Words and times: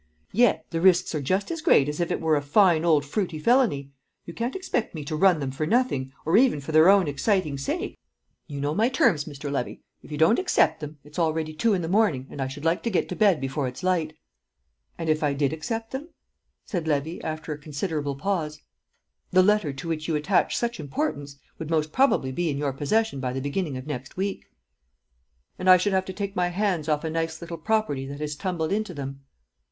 Yet 0.31 0.65
the 0.71 0.81
risks 0.81 1.13
are 1.13 1.21
just 1.21 1.51
as 1.51 1.61
great 1.61 1.87
as 1.87 1.99
if 1.99 2.09
it 2.09 2.19
were 2.19 2.35
a 2.35 2.41
fine 2.41 2.83
old 2.83 3.05
fruity 3.05 3.37
felony; 3.37 3.91
you 4.25 4.33
can't 4.33 4.55
expect 4.55 4.95
me 4.95 5.05
to 5.05 5.15
run 5.15 5.39
them 5.39 5.51
for 5.51 5.67
nothing, 5.67 6.11
or 6.25 6.35
even 6.35 6.59
for 6.59 6.71
their 6.71 6.89
own 6.89 7.07
exciting 7.07 7.55
sake. 7.59 7.99
You 8.47 8.59
know 8.61 8.73
my 8.73 8.89
terms, 8.89 9.25
Mr. 9.25 9.51
Levy; 9.51 9.83
if 10.01 10.11
you 10.11 10.17
don't 10.17 10.39
accept 10.39 10.79
them, 10.79 10.97
it's 11.03 11.19
already 11.19 11.53
two 11.53 11.75
in 11.75 11.83
the 11.83 11.87
morning, 11.87 12.25
and 12.31 12.41
I 12.41 12.47
should 12.47 12.65
like 12.65 12.81
to 12.81 12.89
get 12.89 13.09
to 13.09 13.15
bed 13.15 13.39
before 13.39 13.67
it's 13.67 13.83
light." 13.83 14.15
"And 14.97 15.07
if 15.07 15.21
I 15.21 15.35
did 15.35 15.53
accept 15.53 15.91
them?" 15.91 16.09
said 16.65 16.87
Levy, 16.87 17.23
after 17.23 17.53
a 17.53 17.57
considerable 17.59 18.15
pause. 18.15 18.59
"The 19.29 19.43
letter 19.43 19.71
to 19.71 19.87
which 19.87 20.07
you 20.07 20.15
attach 20.15 20.57
such 20.57 20.79
importance 20.79 21.37
would 21.59 21.69
most 21.69 21.93
probably 21.93 22.31
be 22.31 22.49
in 22.49 22.57
your 22.57 22.73
possession 22.73 23.19
by 23.19 23.33
the 23.33 23.39
beginning 23.39 23.77
of 23.77 23.85
next 23.85 24.17
week." 24.17 24.45
"And 25.59 25.69
I 25.69 25.77
should 25.77 25.93
have 25.93 26.05
to 26.05 26.13
take 26.13 26.35
my 26.35 26.47
hands 26.47 26.89
off 26.89 27.03
a 27.03 27.09
nice 27.11 27.39
little 27.39 27.59
property 27.59 28.07
that 28.07 28.19
has 28.19 28.35
tumbled 28.35 28.71
into 28.71 28.95
them?" 28.95 29.21